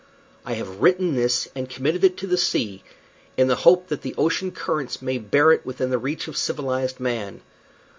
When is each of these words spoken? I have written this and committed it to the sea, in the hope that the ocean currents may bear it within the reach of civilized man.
I 0.47 0.53
have 0.53 0.81
written 0.81 1.13
this 1.13 1.47
and 1.53 1.69
committed 1.69 2.03
it 2.03 2.17
to 2.17 2.25
the 2.25 2.35
sea, 2.35 2.83
in 3.37 3.47
the 3.47 3.55
hope 3.57 3.89
that 3.89 4.01
the 4.01 4.15
ocean 4.17 4.51
currents 4.51 4.99
may 4.99 5.19
bear 5.19 5.51
it 5.51 5.63
within 5.63 5.91
the 5.91 5.99
reach 5.99 6.27
of 6.27 6.35
civilized 6.35 6.99
man. 6.99 7.41